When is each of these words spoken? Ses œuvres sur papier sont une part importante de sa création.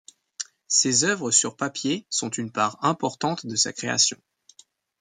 Ses 0.67 1.03
œuvres 1.03 1.29
sur 1.29 1.55
papier 1.55 2.07
sont 2.09 2.31
une 2.31 2.51
part 2.51 2.83
importante 2.83 3.45
de 3.45 3.55
sa 3.55 3.71
création. 3.71 4.17